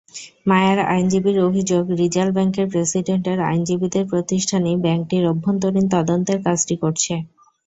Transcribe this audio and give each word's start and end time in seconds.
মায়ার 0.47 0.79
আইনজীবীর 0.87 1.37
অভিযোগ, 1.41 1.83
রিজাল 1.99 2.29
ব্যাংকের 2.31 2.67
প্রেসিডেন্টের 2.69 3.39
আইনজীবীদের 3.43 4.03
প্রতিষ্ঠানই 4.11 4.75
ব্যাংকটির 4.77 5.23
অভ্যন্তরীণ 5.27 5.85
তদন্তের 5.95 6.39
কাজটি 6.45 6.75
করছে। 6.83 7.13